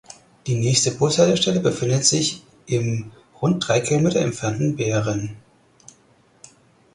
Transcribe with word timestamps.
Die 0.47 0.55
nächste 0.55 0.89
Bushaltestelle 0.95 1.59
befindet 1.59 2.05
sich 2.05 2.41
im 2.65 3.11
rund 3.39 3.67
drei 3.67 3.81
Kilometer 3.81 4.19
entfernten 4.21 4.75
Behren. 4.75 5.35